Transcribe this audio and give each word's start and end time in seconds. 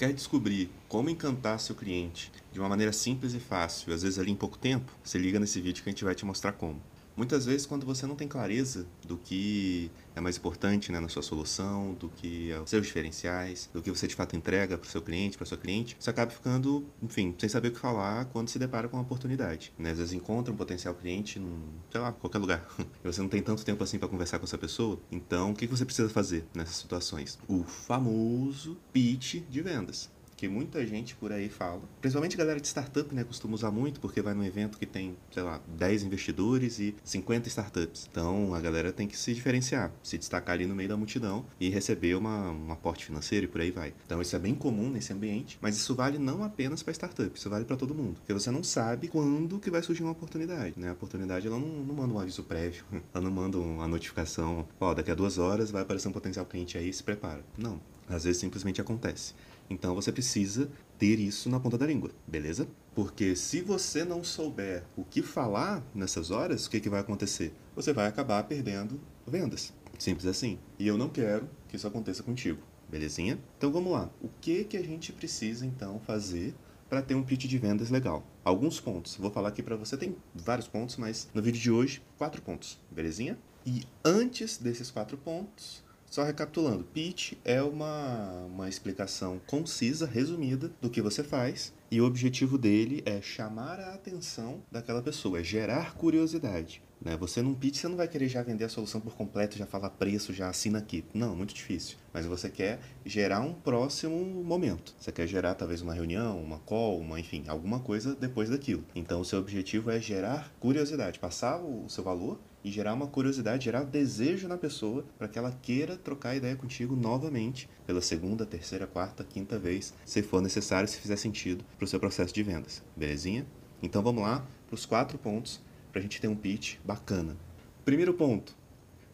Quer 0.00 0.14
descobrir 0.14 0.70
como 0.88 1.10
encantar 1.10 1.60
seu 1.60 1.74
cliente 1.74 2.32
de 2.50 2.58
uma 2.58 2.70
maneira 2.70 2.90
simples 2.90 3.34
e 3.34 3.38
fácil, 3.38 3.92
às 3.92 4.02
vezes 4.02 4.18
ali 4.18 4.30
em 4.30 4.34
pouco 4.34 4.56
tempo? 4.56 4.90
Se 5.04 5.18
liga 5.18 5.38
nesse 5.38 5.60
vídeo 5.60 5.82
que 5.82 5.90
a 5.90 5.92
gente 5.92 6.04
vai 6.04 6.14
te 6.14 6.24
mostrar 6.24 6.52
como. 6.52 6.80
Muitas 7.20 7.44
vezes, 7.44 7.66
quando 7.66 7.84
você 7.84 8.06
não 8.06 8.16
tem 8.16 8.26
clareza 8.26 8.86
do 9.06 9.18
que 9.18 9.90
é 10.16 10.22
mais 10.22 10.38
importante 10.38 10.90
né, 10.90 10.98
na 10.98 11.08
sua 11.10 11.20
solução, 11.20 11.92
do 11.92 12.08
que 12.08 12.50
é 12.50 12.58
os 12.58 12.70
seus 12.70 12.86
diferenciais, 12.86 13.68
do 13.74 13.82
que 13.82 13.90
você 13.90 14.06
de 14.06 14.14
fato 14.14 14.34
entrega 14.34 14.78
para 14.78 14.86
o 14.86 14.90
seu 14.90 15.02
cliente, 15.02 15.36
para 15.36 15.44
sua 15.44 15.58
cliente, 15.58 15.94
você 16.00 16.08
acaba 16.08 16.30
ficando, 16.30 16.82
enfim, 17.02 17.34
sem 17.38 17.46
saber 17.46 17.68
o 17.68 17.72
que 17.72 17.78
falar 17.78 18.24
quando 18.24 18.48
se 18.48 18.58
depara 18.58 18.88
com 18.88 18.96
uma 18.96 19.02
oportunidade. 19.02 19.70
Né? 19.78 19.90
Às 19.90 19.98
vezes 19.98 20.14
encontra 20.14 20.50
um 20.50 20.56
potencial 20.56 20.94
cliente 20.94 21.38
num, 21.38 21.60
sei 21.92 22.00
lá, 22.00 22.10
qualquer 22.10 22.38
lugar. 22.38 22.66
e 22.80 23.06
você 23.06 23.20
não 23.20 23.28
tem 23.28 23.42
tanto 23.42 23.66
tempo 23.66 23.84
assim 23.84 23.98
para 23.98 24.08
conversar 24.08 24.38
com 24.38 24.46
essa 24.46 24.56
pessoa. 24.56 24.98
Então, 25.12 25.50
o 25.50 25.54
que 25.54 25.66
você 25.66 25.84
precisa 25.84 26.08
fazer 26.08 26.46
nessas 26.54 26.76
situações? 26.76 27.38
O 27.46 27.64
famoso 27.64 28.78
pitch 28.94 29.42
de 29.50 29.60
vendas 29.60 30.08
que 30.40 30.48
muita 30.48 30.86
gente 30.86 31.14
por 31.16 31.32
aí 31.32 31.50
fala. 31.50 31.82
Principalmente 32.00 32.34
galera 32.34 32.58
de 32.58 32.66
startup, 32.66 33.14
né, 33.14 33.22
costuma 33.24 33.54
usar 33.54 33.70
muito, 33.70 34.00
porque 34.00 34.22
vai 34.22 34.32
num 34.32 34.42
evento 34.42 34.78
que 34.78 34.86
tem, 34.86 35.14
sei 35.30 35.42
lá, 35.42 35.60
10 35.76 36.04
investidores 36.04 36.78
e 36.78 36.94
50 37.04 37.46
startups. 37.48 38.08
Então 38.10 38.54
a 38.54 38.60
galera 38.60 38.90
tem 38.90 39.06
que 39.06 39.18
se 39.18 39.34
diferenciar, 39.34 39.92
se 40.02 40.16
destacar 40.16 40.54
ali 40.54 40.64
no 40.64 40.74
meio 40.74 40.88
da 40.88 40.96
multidão 40.96 41.44
e 41.60 41.68
receber 41.68 42.14
uma, 42.14 42.52
um 42.52 42.72
aporte 42.72 43.04
financeiro 43.04 43.44
e 43.44 43.48
por 43.48 43.60
aí 43.60 43.70
vai. 43.70 43.92
Então 44.06 44.22
isso 44.22 44.34
é 44.34 44.38
bem 44.38 44.54
comum 44.54 44.88
nesse 44.88 45.12
ambiente, 45.12 45.58
mas 45.60 45.76
isso 45.76 45.94
vale 45.94 46.18
não 46.18 46.42
apenas 46.42 46.82
para 46.82 46.94
startup, 46.94 47.38
isso 47.38 47.50
vale 47.50 47.66
para 47.66 47.76
todo 47.76 47.94
mundo. 47.94 48.14
Porque 48.14 48.32
você 48.32 48.50
não 48.50 48.64
sabe 48.64 49.08
quando 49.08 49.58
que 49.58 49.70
vai 49.70 49.82
surgir 49.82 50.02
uma 50.04 50.12
oportunidade, 50.12 50.72
né? 50.78 50.88
A 50.88 50.92
oportunidade 50.94 51.46
ela 51.46 51.58
não, 51.58 51.68
não 51.68 51.94
manda 51.94 52.14
um 52.14 52.18
aviso 52.18 52.44
prévio, 52.44 52.82
ela 53.12 53.22
não 53.22 53.30
manda 53.30 53.58
uma 53.58 53.86
notificação, 53.86 54.66
ó, 54.80 54.94
daqui 54.94 55.10
a 55.10 55.14
duas 55.14 55.36
horas 55.36 55.70
vai 55.70 55.82
aparecer 55.82 56.08
um 56.08 56.12
potencial 56.12 56.46
cliente 56.46 56.78
aí, 56.78 56.90
se 56.90 57.02
prepara. 57.02 57.44
Não, 57.58 57.78
às 58.08 58.24
vezes 58.24 58.40
simplesmente 58.40 58.80
acontece. 58.80 59.34
Então 59.70 59.94
você 59.94 60.10
precisa 60.10 60.68
ter 60.98 61.20
isso 61.20 61.48
na 61.48 61.60
ponta 61.60 61.78
da 61.78 61.86
língua, 61.86 62.10
beleza? 62.26 62.68
Porque 62.92 63.36
se 63.36 63.62
você 63.62 64.04
não 64.04 64.24
souber 64.24 64.84
o 64.96 65.04
que 65.04 65.22
falar 65.22 65.82
nessas 65.94 66.32
horas, 66.32 66.66
o 66.66 66.70
que, 66.70 66.80
que 66.80 66.90
vai 66.90 67.00
acontecer? 67.00 67.54
Você 67.76 67.92
vai 67.92 68.08
acabar 68.08 68.42
perdendo 68.42 69.00
vendas. 69.24 69.72
Simples 69.96 70.26
assim. 70.26 70.58
E 70.76 70.88
eu 70.88 70.98
não 70.98 71.08
quero 71.08 71.48
que 71.68 71.76
isso 71.76 71.86
aconteça 71.86 72.22
contigo, 72.22 72.60
belezinha? 72.88 73.38
Então 73.56 73.70
vamos 73.70 73.92
lá. 73.92 74.10
O 74.20 74.28
que, 74.40 74.64
que 74.64 74.76
a 74.76 74.82
gente 74.82 75.12
precisa 75.12 75.64
então 75.64 76.00
fazer 76.00 76.52
para 76.88 77.00
ter 77.00 77.14
um 77.14 77.22
pitch 77.22 77.44
de 77.46 77.58
vendas 77.58 77.90
legal? 77.90 78.26
Alguns 78.44 78.80
pontos. 78.80 79.14
Vou 79.14 79.30
falar 79.30 79.50
aqui 79.50 79.62
para 79.62 79.76
você, 79.76 79.96
tem 79.96 80.16
vários 80.34 80.66
pontos, 80.66 80.96
mas 80.96 81.28
no 81.32 81.40
vídeo 81.40 81.60
de 81.60 81.70
hoje, 81.70 82.02
quatro 82.18 82.42
pontos, 82.42 82.80
belezinha? 82.90 83.38
E 83.64 83.84
antes 84.04 84.58
desses 84.58 84.90
quatro 84.90 85.16
pontos, 85.16 85.84
só 86.10 86.24
recapitulando, 86.24 86.82
pitch 86.82 87.34
é 87.44 87.62
uma, 87.62 88.44
uma 88.46 88.68
explicação 88.68 89.40
concisa, 89.46 90.06
resumida 90.06 90.70
do 90.80 90.90
que 90.90 91.00
você 91.00 91.22
faz 91.22 91.72
e 91.88 92.00
o 92.00 92.04
objetivo 92.04 92.58
dele 92.58 93.02
é 93.06 93.22
chamar 93.22 93.78
a 93.80 93.94
atenção 93.94 94.60
daquela 94.70 95.00
pessoa, 95.00 95.38
é 95.38 95.44
gerar 95.44 95.94
curiosidade. 95.94 96.82
Né? 97.00 97.16
Você 97.16 97.40
num 97.40 97.54
pitch 97.54 97.76
você 97.76 97.88
não 97.88 97.96
vai 97.96 98.06
querer 98.06 98.28
já 98.28 98.42
vender 98.42 98.64
a 98.64 98.68
solução 98.68 99.00
por 99.00 99.14
completo, 99.14 99.56
já 99.56 99.66
falar 99.66 99.90
preço, 99.90 100.32
já 100.32 100.48
assina 100.48 100.78
aqui. 100.78 101.04
Não, 101.14 101.34
muito 101.34 101.54
difícil. 101.54 101.96
Mas 102.12 102.26
você 102.26 102.50
quer 102.50 102.80
gerar 103.04 103.40
um 103.40 103.54
próximo 103.54 104.16
momento. 104.44 104.94
Você 104.98 105.10
quer 105.10 105.26
gerar 105.26 105.54
talvez 105.54 105.80
uma 105.80 105.94
reunião, 105.94 106.40
uma 106.42 106.58
call, 106.58 106.98
uma, 106.98 107.18
enfim, 107.18 107.44
alguma 107.48 107.80
coisa 107.80 108.14
depois 108.14 108.50
daquilo. 108.50 108.84
Então 108.94 109.20
o 109.20 109.24
seu 109.24 109.38
objetivo 109.38 109.90
é 109.90 110.00
gerar 110.00 110.52
curiosidade, 110.60 111.18
passar 111.18 111.58
o 111.58 111.88
seu 111.88 112.04
valor 112.04 112.38
e 112.64 112.70
gerar 112.70 112.94
uma 112.94 113.06
curiosidade, 113.06 113.64
gerar 113.64 113.84
desejo 113.84 114.46
na 114.48 114.58
pessoa 114.58 115.04
para 115.18 115.28
que 115.28 115.38
ela 115.38 115.52
queira 115.62 115.96
trocar 115.96 116.36
ideia 116.36 116.56
contigo 116.56 116.94
novamente 116.94 117.68
pela 117.86 118.00
segunda, 118.00 118.44
terceira, 118.44 118.86
quarta, 118.86 119.24
quinta 119.24 119.58
vez, 119.58 119.94
se 120.04 120.22
for 120.22 120.42
necessário, 120.42 120.88
se 120.88 120.98
fizer 120.98 121.16
sentido 121.16 121.64
para 121.76 121.84
o 121.84 121.88
seu 121.88 121.98
processo 121.98 122.34
de 122.34 122.42
vendas. 122.42 122.82
Belezinha? 122.96 123.46
Então 123.82 124.02
vamos 124.02 124.22
lá 124.22 124.46
para 124.66 124.74
os 124.74 124.84
quatro 124.84 125.18
pontos 125.18 125.60
para 125.90 125.98
a 125.98 126.02
gente 126.02 126.20
ter 126.20 126.28
um 126.28 126.36
pitch 126.36 126.76
bacana. 126.84 127.36
Primeiro 127.84 128.14
ponto, 128.14 128.54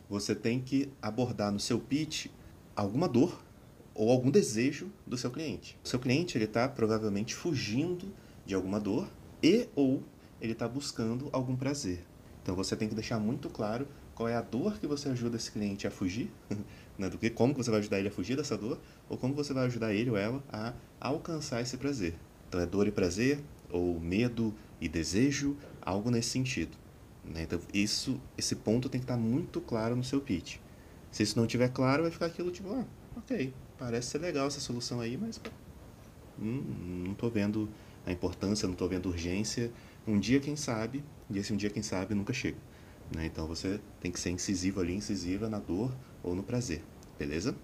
você 0.08 0.34
tem 0.34 0.60
que 0.60 0.90
abordar 1.00 1.52
no 1.52 1.60
seu 1.60 1.78
pitch 1.78 2.26
alguma 2.74 3.08
dor 3.08 3.42
ou 3.94 4.10
algum 4.10 4.30
desejo 4.30 4.90
do 5.06 5.16
seu 5.16 5.30
cliente. 5.30 5.78
O 5.82 5.88
seu 5.88 5.98
cliente 5.98 6.36
ele 6.36 6.44
está 6.44 6.68
provavelmente 6.68 7.34
fugindo 7.34 8.12
de 8.44 8.54
alguma 8.54 8.78
dor 8.78 9.08
e 9.42 9.68
ou 9.74 10.02
ele 10.40 10.52
está 10.52 10.68
buscando 10.68 11.28
algum 11.32 11.56
prazer. 11.56 12.04
Então 12.46 12.54
você 12.54 12.76
tem 12.76 12.88
que 12.88 12.94
deixar 12.94 13.18
muito 13.18 13.50
claro 13.50 13.88
qual 14.14 14.28
é 14.28 14.36
a 14.36 14.40
dor 14.40 14.78
que 14.78 14.86
você 14.86 15.08
ajuda 15.08 15.36
esse 15.36 15.50
cliente 15.50 15.84
a 15.84 15.90
fugir, 15.90 16.30
né, 16.96 17.10
do 17.10 17.18
que 17.18 17.28
como 17.28 17.52
você 17.52 17.72
vai 17.72 17.80
ajudar 17.80 17.98
ele 17.98 18.06
a 18.06 18.10
fugir 18.12 18.36
dessa 18.36 18.56
dor, 18.56 18.78
ou 19.08 19.18
como 19.18 19.34
você 19.34 19.52
vai 19.52 19.66
ajudar 19.66 19.92
ele 19.92 20.10
ou 20.10 20.16
ela 20.16 20.40
a 20.48 20.72
alcançar 21.00 21.60
esse 21.60 21.76
prazer. 21.76 22.14
Então 22.46 22.60
é 22.60 22.64
dor 22.64 22.86
e 22.86 22.92
prazer, 22.92 23.40
ou 23.68 23.98
medo 23.98 24.54
e 24.80 24.88
desejo, 24.88 25.56
algo 25.82 26.08
nesse 26.08 26.28
sentido. 26.28 26.70
Né? 27.24 27.42
Então 27.42 27.58
isso, 27.74 28.20
esse 28.38 28.54
ponto 28.54 28.88
tem 28.88 29.00
que 29.00 29.04
estar 29.06 29.16
muito 29.16 29.60
claro 29.60 29.96
no 29.96 30.04
seu 30.04 30.20
pitch. 30.20 30.58
Se 31.10 31.24
isso 31.24 31.36
não 31.36 31.46
estiver 31.46 31.70
claro, 31.70 32.04
vai 32.04 32.12
ficar 32.12 32.26
aquilo 32.26 32.52
tipo, 32.52 32.72
ah, 32.72 32.84
ok, 33.16 33.52
parece 33.76 34.10
ser 34.10 34.18
legal 34.18 34.46
essa 34.46 34.60
solução 34.60 35.00
aí, 35.00 35.16
mas 35.16 35.40
hum, 36.40 36.62
não 37.06 37.10
estou 37.10 37.28
vendo 37.28 37.68
a 38.06 38.12
importância, 38.12 38.68
não 38.68 38.74
estou 38.74 38.88
vendo 38.88 39.08
urgência. 39.08 39.72
Um 40.06 40.18
dia, 40.18 40.38
quem 40.38 40.54
sabe, 40.54 41.04
e 41.28 41.38
esse 41.38 41.52
um 41.52 41.56
dia, 41.56 41.70
quem 41.70 41.82
sabe, 41.82 42.14
nunca 42.14 42.32
chega. 42.32 42.58
Né? 43.14 43.26
Então 43.26 43.46
você 43.46 43.80
tem 44.00 44.10
que 44.10 44.20
ser 44.20 44.30
incisivo 44.30 44.80
ali, 44.80 44.94
incisiva 44.94 45.48
na 45.48 45.58
dor 45.58 45.94
ou 46.22 46.34
no 46.34 46.42
prazer, 46.42 46.82
beleza? 47.18 47.56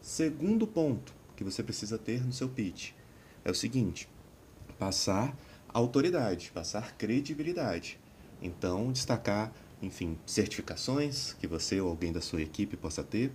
Segundo 0.00 0.66
ponto 0.66 1.14
que 1.34 1.44
você 1.44 1.62
precisa 1.62 1.98
ter 1.98 2.24
no 2.24 2.32
seu 2.32 2.48
pitch 2.48 2.92
é 3.44 3.50
o 3.50 3.54
seguinte: 3.54 4.08
passar 4.78 5.36
autoridade, 5.68 6.50
passar 6.52 6.96
credibilidade. 6.96 7.98
Então, 8.40 8.92
destacar, 8.92 9.52
enfim, 9.80 10.18
certificações 10.26 11.32
que 11.34 11.46
você 11.46 11.80
ou 11.80 11.88
alguém 11.88 12.12
da 12.12 12.20
sua 12.20 12.42
equipe 12.42 12.76
possa 12.76 13.02
ter, 13.02 13.32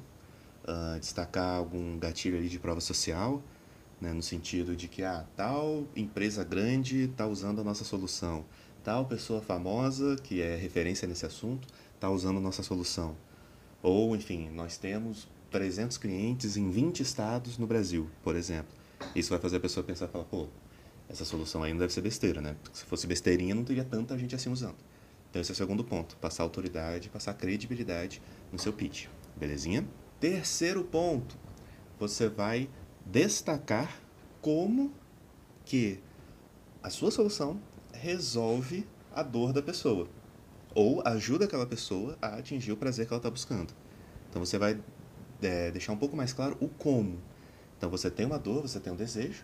uh, 0.64 1.00
destacar 1.00 1.58
algum 1.58 1.98
gatilho 1.98 2.38
ali 2.38 2.50
de 2.50 2.60
prova 2.60 2.82
social, 2.82 3.44
né, 4.02 4.12
no 4.12 4.24
sentido 4.24 4.76
de 4.76 4.88
que 4.88 5.04
ah, 5.04 5.26
tal 5.36 5.86
empresa 5.96 6.44
grande 6.44 7.04
está 7.04 7.28
usando 7.28 7.62
a 7.62 7.64
nossa 7.64 7.84
solução, 7.84 8.44
tal 8.84 9.06
pessoa 9.06 9.42
famosa 9.42 10.16
que 10.16 10.42
é 10.42 10.56
referência 10.56 11.08
nesse 11.08 11.26
assunto 11.26 11.68
está 11.94 12.10
usando 12.10 12.38
a 12.38 12.42
nossa 12.42 12.64
solução. 12.64 13.16
Ou, 13.84 14.16
enfim, 14.16 14.50
nós 14.50 14.78
temos 14.78 15.28
300 15.52 15.98
clientes 15.98 16.58
em 16.58 16.70
20 16.70 17.02
estados 17.02 17.60
no 17.60 17.68
Brasil, 17.68 18.10
por 18.24 18.36
exemplo. 18.36 18.76
Isso 19.16 19.30
vai 19.30 19.40
fazer 19.40 19.58
a 19.58 19.60
pessoa 19.60 19.84
pensar 19.84 20.06
e 20.06 20.08
falar, 20.10 20.26
pô, 20.26 20.48
essa 21.08 21.26
solução 21.26 21.62
aí 21.62 21.72
não 21.72 21.80
deve 21.80 21.94
ser 21.94 22.02
besteira, 22.02 22.42
né? 22.42 22.56
Porque 22.64 22.78
se 22.78 22.86
fosse 22.86 23.06
besteirinha, 23.06 23.54
não 23.54 23.64
teria 23.64 23.84
tanta 23.84 24.18
gente 24.18 24.34
assim 24.34 24.50
usando. 24.50 24.78
Então 25.30 25.42
esse 25.42 25.52
é 25.52 25.54
o 25.54 25.56
segundo 25.56 25.84
ponto, 25.84 26.16
passar 26.18 26.44
autoridade, 26.44 27.10
passar 27.10 27.34
credibilidade 27.34 28.22
no 28.52 28.58
seu 28.58 28.74
pitch, 28.74 29.08
belezinha? 29.36 29.86
Terceiro 30.20 30.84
ponto, 30.84 31.38
você 32.00 32.28
vai 32.28 32.70
destacar 33.06 34.00
como 34.42 34.94
que 35.66 36.00
a 36.82 36.90
sua 36.90 37.12
solução 37.12 37.62
resolve 37.94 38.88
a 39.14 39.22
dor 39.22 39.54
da 39.54 39.62
pessoa 39.62 40.08
ou 40.74 41.02
ajuda 41.06 41.46
aquela 41.46 41.66
pessoa 41.66 42.18
a 42.22 42.38
atingir 42.38 42.72
o 42.72 42.78
prazer 42.78 43.06
que 43.06 43.14
ela 43.14 43.20
está 43.20 43.30
buscando. 43.30 43.74
Então 44.30 44.44
você 44.44 44.58
vai 44.58 44.80
é, 45.42 45.72
deixar 45.72 45.92
um 45.92 45.98
pouco 45.98 46.16
mais 46.16 46.34
claro 46.34 46.58
o 46.60 46.68
como. 46.68 47.20
Então 47.78 47.90
você 47.90 48.10
tem 48.10 48.26
uma 48.26 48.40
dor, 48.40 48.62
você 48.62 48.80
tem 48.80 48.92
um 48.92 48.96
desejo, 48.96 49.44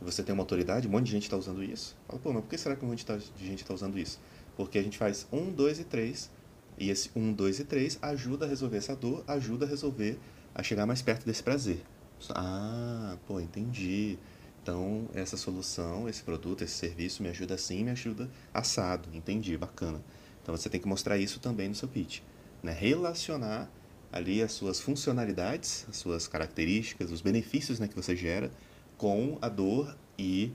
você 0.00 0.22
tem 0.22 0.32
uma 0.32 0.42
autoridade, 0.42 0.86
um 0.86 0.90
monte 0.90 1.06
de 1.06 1.12
gente 1.12 1.22
está 1.22 1.36
usando 1.36 1.62
isso. 1.62 1.96
Fala, 2.06 2.18
pô, 2.18 2.32
mas 2.32 2.42
por 2.42 2.50
que 2.50 2.58
será 2.58 2.76
que 2.76 2.84
um 2.84 2.88
monte 2.88 3.04
de 3.04 3.46
gente 3.46 3.62
está 3.62 3.72
usando 3.72 3.98
isso? 3.98 4.20
Porque 4.56 4.78
a 4.78 4.82
gente 4.82 4.98
faz 4.98 5.26
um, 5.32 5.50
dois 5.50 5.78
e 5.80 5.84
três, 5.84 6.30
e 6.78 6.90
esse 6.90 7.10
um, 7.16 7.32
dois 7.32 7.58
e 7.58 7.64
três 7.64 7.98
ajuda 8.02 8.44
a 8.44 8.48
resolver 8.48 8.76
essa 8.76 8.94
dor, 8.94 9.24
ajuda 9.26 9.64
a 9.64 9.68
resolver, 9.68 10.18
a 10.54 10.62
chegar 10.62 10.84
mais 10.84 11.00
perto 11.00 11.24
desse 11.24 11.42
prazer. 11.42 11.82
Ah, 12.30 13.16
pô, 13.26 13.40
entendi. 13.40 14.18
Então, 14.62 15.08
essa 15.14 15.36
solução, 15.36 16.08
esse 16.08 16.22
produto, 16.22 16.62
esse 16.64 16.74
serviço 16.74 17.22
me 17.22 17.28
ajuda 17.28 17.54
assim, 17.54 17.84
me 17.84 17.90
ajuda 17.90 18.28
assado. 18.52 19.08
Entendi, 19.14 19.56
bacana. 19.56 20.02
Então, 20.42 20.56
você 20.56 20.68
tem 20.68 20.80
que 20.80 20.88
mostrar 20.88 21.18
isso 21.18 21.38
também 21.38 21.68
no 21.68 21.74
seu 21.74 21.88
pitch. 21.88 22.20
Né? 22.62 22.72
Relacionar 22.72 23.70
ali 24.12 24.42
as 24.42 24.52
suas 24.52 24.80
funcionalidades, 24.80 25.86
as 25.88 25.96
suas 25.96 26.26
características, 26.26 27.10
os 27.10 27.20
benefícios 27.20 27.78
né, 27.78 27.86
que 27.86 27.94
você 27.94 28.16
gera 28.16 28.50
com 28.96 29.38
a 29.42 29.48
dor 29.48 29.96
e 30.18 30.52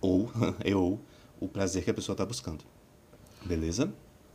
ou, 0.00 0.30
e, 0.64 0.72
ou 0.72 1.00
o 1.38 1.48
prazer 1.48 1.84
que 1.84 1.90
a 1.90 1.94
pessoa 1.94 2.14
está 2.14 2.24
buscando. 2.24 2.64
Beleza? 3.44 3.92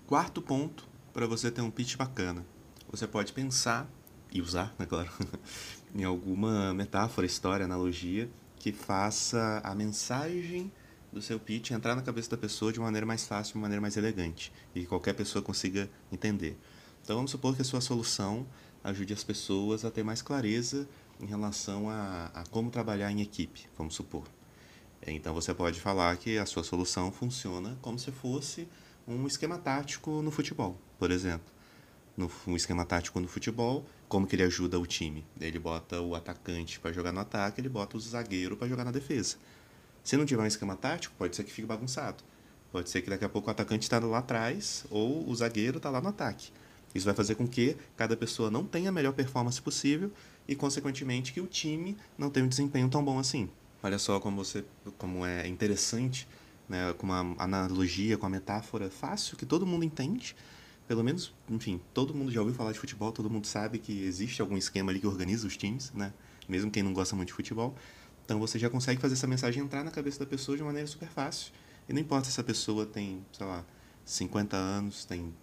Quarto 0.08 0.42
ponto 0.42 0.88
para 1.14 1.26
você 1.26 1.50
ter 1.50 1.62
um 1.62 1.72
pitch 1.72 1.96
bacana. 1.96 2.46
Você 2.92 3.08
pode 3.08 3.34
pensar 3.34 3.90
e 4.32 4.42
usar, 4.42 4.76
né, 4.78 4.86
claro, 4.86 5.10
em 5.96 6.04
alguma 6.04 6.74
metáfora, 6.74 7.26
história, 7.26 7.66
analogia 7.66 8.30
que 8.58 8.72
faça 8.72 9.62
a 9.64 9.74
mensagem 9.74 10.72
do 11.12 11.22
seu 11.22 11.40
pitch 11.40 11.72
entrar 11.72 11.96
na 11.96 12.02
cabeça 12.02 12.32
da 12.32 12.38
pessoa 12.38 12.74
de 12.74 12.80
uma 12.80 12.88
maneira 12.88 13.06
mais 13.06 13.26
fácil, 13.26 13.54
de 13.54 13.58
uma 13.58 13.62
maneira 13.62 13.82
mais 13.82 13.96
elegante 13.96 14.52
e 14.76 14.82
que 14.82 14.86
qualquer 14.86 15.14
pessoa 15.14 15.42
consiga 15.42 15.90
entender. 16.12 16.58
Então 17.02 17.16
vamos 17.16 17.32
supor 17.32 17.56
que 17.56 17.62
a 17.62 17.66
sua 17.66 17.80
solução 17.80 18.46
ajude 18.84 19.14
as 19.14 19.24
pessoas 19.24 19.86
a 19.86 19.92
ter 19.92 20.04
mais 20.04 20.22
clareza 20.22 20.88
em 21.22 21.26
relação 21.26 21.90
a, 21.90 22.30
a 22.34 22.44
como 22.52 22.70
trabalhar 22.70 23.10
em 23.10 23.22
equipe, 23.22 23.70
vamos 23.78 23.96
supor. 23.96 24.24
Então 25.08 25.34
você 25.34 25.54
pode 25.54 25.80
falar 25.80 26.18
que 26.18 26.38
a 26.38 26.46
sua 26.46 26.64
solução 26.64 27.12
funciona 27.12 27.78
como 27.82 27.98
se 27.98 28.12
fosse 28.12 28.68
um 29.08 29.26
esquema 29.28 29.58
tático 29.58 30.22
no 30.22 30.32
futebol, 30.32 30.78
por 31.00 31.12
exemplo. 31.12 31.55
No 32.18 32.32
um 32.48 32.56
esquema 32.56 32.86
tático 32.86 33.20
no 33.20 33.28
futebol, 33.28 33.86
como 34.08 34.26
que 34.26 34.36
ele 34.36 34.44
ajuda 34.44 34.80
o 34.80 34.86
time? 34.86 35.26
Ele 35.40 35.60
bota 35.60 36.00
o 36.02 36.16
atacante 36.16 36.80
para 36.80 36.94
jogar 36.94 37.12
no 37.12 37.20
ataque, 37.20 37.60
ele 37.60 37.70
bota 37.70 37.98
o 37.98 38.00
zagueiro 38.00 38.56
para 38.56 38.68
jogar 38.68 38.86
na 38.86 38.92
defesa. 38.92 39.38
Se 40.04 40.16
não 40.16 40.26
tiver 40.26 40.44
um 40.44 40.48
esquema 40.48 40.76
tático, 40.76 41.14
pode 41.18 41.36
ser 41.36 41.44
que 41.44 41.52
fique 41.52 41.68
bagunçado. 41.68 42.24
Pode 42.72 42.90
ser 42.90 43.02
que 43.02 43.10
daqui 43.10 43.26
a 43.26 43.30
pouco 43.30 43.48
o 43.48 43.52
atacante 43.52 43.84
está 43.84 44.00
lá 44.00 44.20
atrás 44.20 44.86
ou 44.90 45.28
o 45.30 45.36
zagueiro 45.36 45.78
está 45.78 45.90
lá 45.90 46.00
no 46.00 46.10
ataque. 46.10 46.52
Isso 46.94 47.06
vai 47.06 47.14
fazer 47.14 47.36
com 47.36 47.46
que 47.46 47.76
cada 47.98 48.16
pessoa 48.16 48.50
não 48.50 48.64
tenha 48.64 48.90
a 48.90 48.92
melhor 48.92 49.14
performance 49.14 49.62
possível 49.62 50.12
e, 50.48 50.56
consequentemente, 50.56 51.34
que 51.34 51.42
o 51.42 51.48
time 51.48 51.98
não 52.18 52.30
tenha 52.30 52.46
um 52.46 52.50
desempenho 52.50 52.88
tão 52.88 53.04
bom 53.04 53.20
assim. 53.20 53.50
Olha 53.84 54.00
só 54.00 54.20
como 54.20 54.44
você 54.44 54.64
como 54.98 55.26
é 55.26 55.48
interessante, 55.48 56.28
né, 56.70 56.94
com 56.98 57.06
uma 57.06 57.36
analogia, 57.38 58.18
com 58.18 58.26
uma 58.26 58.30
metáfora 58.30 58.90
fácil 58.90 59.36
que 59.36 59.46
todo 59.46 59.66
mundo 59.66 59.84
entende. 59.84 60.36
Pelo 60.88 61.04
menos, 61.04 61.34
enfim, 61.50 61.82
todo 61.94 62.14
mundo 62.14 62.32
já 62.32 62.40
ouviu 62.42 62.56
falar 62.56 62.72
de 62.72 62.80
futebol, 62.80 63.12
todo 63.12 63.30
mundo 63.30 63.48
sabe 63.48 63.80
que 63.80 64.04
existe 64.04 64.42
algum 64.42 64.56
esquema 64.56 64.92
ali 64.92 65.00
que 65.00 65.08
organiza 65.08 65.48
os 65.48 65.58
times, 65.58 65.92
né? 65.94 66.14
Mesmo 66.48 66.70
quem 66.70 66.84
não 66.84 66.94
gosta 66.94 67.16
muito 67.16 67.30
de 67.30 67.34
futebol. 67.34 67.76
Então 68.24 68.40
você 68.40 68.60
já 68.60 68.70
consegue 68.70 69.02
fazer 69.02 69.14
essa 69.14 69.28
mensagem 69.28 69.64
entrar 69.64 69.84
na 69.84 69.92
cabeça 69.92 70.20
da 70.20 70.26
pessoa 70.26 70.56
de 70.56 70.64
maneira 70.64 70.88
super 70.88 71.10
fácil. 71.10 71.52
E 71.90 71.94
não 71.94 72.02
importa 72.02 72.26
se 72.26 72.32
essa 72.32 72.44
pessoa 72.44 72.86
tem, 72.86 73.26
sei 73.32 73.46
lá, 73.46 73.64
50 74.04 74.56
anos, 74.56 75.06
tem 75.06 75.34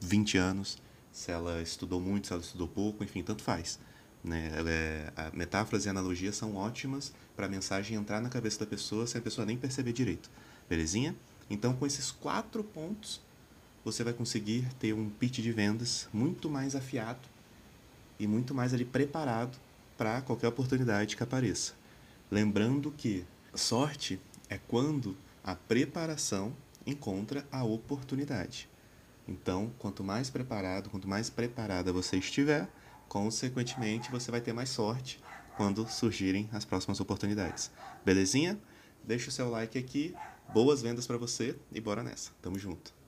20 0.00 0.36
anos, 0.38 0.78
se 1.12 1.30
ela 1.30 1.62
estudou 1.62 2.00
muito, 2.00 2.26
se 2.26 2.32
ela 2.32 2.42
estudou 2.42 2.68
pouco, 2.68 3.04
enfim, 3.04 3.22
tanto 3.22 3.42
faz. 3.42 3.78
Né? 4.22 4.50
É, 4.66 5.30
metáforas 5.34 5.84
e 5.84 5.88
analogias 5.88 6.34
são 6.36 6.56
ótimas 6.56 7.12
para 7.36 7.46
a 7.46 7.48
mensagem 7.48 7.96
entrar 7.96 8.20
na 8.20 8.28
cabeça 8.28 8.58
da 8.60 8.66
pessoa 8.66 9.06
sem 9.06 9.18
a 9.18 9.22
pessoa 9.22 9.46
nem 9.46 9.56
perceber 9.56 9.92
direito. 9.92 10.30
Belezinha? 10.68 11.14
Então, 11.48 11.74
com 11.74 11.86
esses 11.86 12.10
quatro 12.10 12.64
pontos, 12.64 13.20
você 13.84 14.02
vai 14.02 14.12
conseguir 14.12 14.66
ter 14.78 14.92
um 14.94 15.10
pitch 15.10 15.40
de 15.40 15.52
vendas 15.52 16.08
muito 16.12 16.48
mais 16.48 16.74
afiado 16.74 17.28
e 18.18 18.26
muito 18.26 18.54
mais 18.54 18.72
ali 18.72 18.84
preparado 18.84 19.58
para 19.96 20.22
qualquer 20.22 20.48
oportunidade 20.48 21.16
que 21.16 21.22
apareça. 21.22 21.74
Lembrando 22.30 22.90
que 22.90 23.24
sorte 23.54 24.18
é 24.48 24.58
quando 24.58 25.16
a 25.42 25.54
preparação 25.54 26.54
encontra 26.86 27.46
a 27.52 27.62
oportunidade. 27.64 28.68
Então, 29.28 29.72
quanto 29.78 30.02
mais 30.02 30.30
preparado, 30.30 30.90
quanto 30.90 31.08
mais 31.08 31.30
preparada 31.30 31.92
você 31.92 32.16
estiver, 32.16 32.68
consequentemente 33.08 34.10
você 34.10 34.30
vai 34.30 34.40
ter 34.40 34.52
mais 34.52 34.70
sorte 34.70 35.22
quando 35.56 35.88
surgirem 35.88 36.48
as 36.52 36.64
próximas 36.64 37.00
oportunidades. 37.00 37.70
Belezinha? 38.04 38.58
Deixa 39.02 39.28
o 39.28 39.32
seu 39.32 39.50
like 39.50 39.78
aqui. 39.78 40.14
Boas 40.52 40.82
vendas 40.82 41.06
para 41.06 41.16
você 41.16 41.56
e 41.72 41.80
bora 41.80 42.02
nessa. 42.02 42.32
Tamo 42.42 42.58
junto. 42.58 43.03